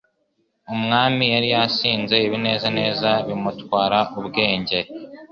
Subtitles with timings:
[0.73, 2.15] Umwami yari yasinze.
[2.27, 4.77] Ibinezaneza bimutwara ubwenge.